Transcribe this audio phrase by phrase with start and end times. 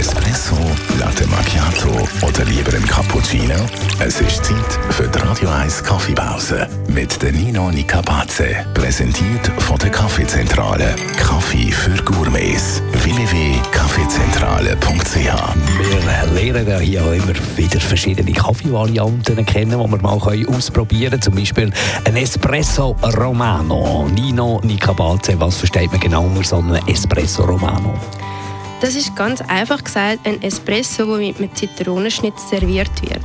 [0.00, 0.56] Espresso,
[0.98, 1.90] Latte Macchiato
[2.26, 3.66] oder lieber ein Cappuccino?
[3.98, 8.64] Es ist Zeit für die Radio 1 Kaffeepause mit der Nino Nicapace.
[8.72, 10.96] Präsentiert von der Kaffeezentrale.
[11.18, 12.80] Kaffee für Gourmets.
[12.92, 16.00] www.kaffeezentrale.ch Wir
[16.32, 21.20] lernen ja hier auch immer wieder verschiedene Kaffeevarianten kennen, die wir mal ausprobieren können.
[21.20, 21.70] Zum Beispiel
[22.06, 24.08] ein Espresso Romano.
[24.14, 28.00] Nino Nicapace, was versteht man genau unter so einem Espresso Romano?
[28.80, 33.24] Das ist ganz einfach gesagt ein Espresso, der mit einem Zitronenschnitz serviert wird.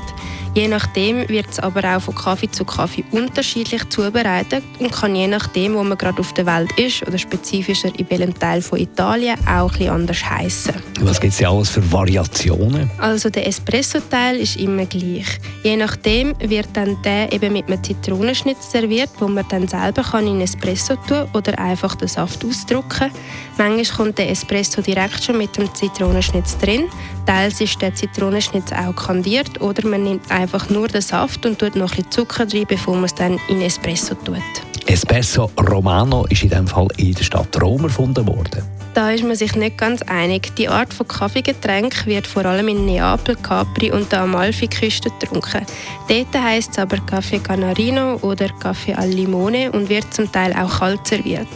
[0.53, 5.27] Je nachdem wird es aber auch von Kaffee zu Kaffee unterschiedlich zubereitet und kann je
[5.27, 9.38] nachdem, wo man gerade auf der Welt ist oder spezifischer in welchem Teil von Italien
[9.47, 10.73] auch ein anders heißen.
[11.02, 12.89] Was gibt es ja alles für Variationen?
[12.97, 15.39] Also der Espresso-Teil ist immer gleich.
[15.65, 20.27] Je nachdem wird dann der eben mit einem Zitronenschnitz serviert, wo man dann selber kann
[20.27, 23.09] in Espresso tun oder einfach den Saft ausdrücken.
[23.57, 26.83] Manchmal kommt der Espresso direkt schon mit dem Zitronenschnitz drin.
[27.25, 31.75] Teils ist der Zitronenschnitz auch kandiert oder man nimmt einfach nur den Saft und tut
[31.75, 34.38] noch ein Zucker rein, bevor man es dann in Espresso tut.
[34.85, 38.75] Espresso Romano ist in diesem Fall in der Stadt Rom erfunden worden.
[38.95, 40.55] Da ist man sich nicht ganz einig.
[40.55, 45.65] Die Art von Kaffeegetränk wird vor allem in Neapel, Capri und der Amalfiküste getrunken.
[46.07, 50.79] Dort heisst es aber Kaffee Canarino oder Kaffee al Limone und wird zum Teil auch
[50.79, 51.47] kalt serviert.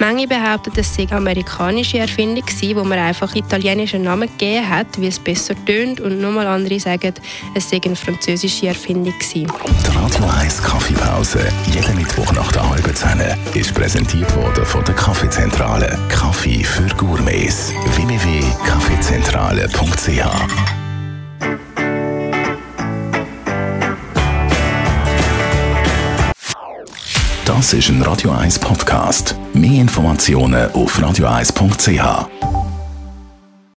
[0.00, 5.00] Manche behaupten, es sei eine amerikanische Erfindung gewesen, wo man einfach italienischen Namen gegeben hat,
[5.00, 7.14] wie es besser tönt und nochmal andere sagen,
[7.54, 9.50] es sei eine französische Erfindung gewesen.
[9.86, 11.40] Die Radio 1 Kaffeepause,
[11.72, 13.22] jeden Mittwoch nach der halben Zehn,
[13.54, 15.98] ist präsentiert worden von der Kaffeezentrale.
[16.42, 17.72] Kaffee für Gourmets.
[17.94, 20.26] www.kaffeezentrale.ch
[27.44, 29.36] Das ist ein Radio 1 Podcast.
[29.54, 32.51] Mehr Informationen auf radio1.ch.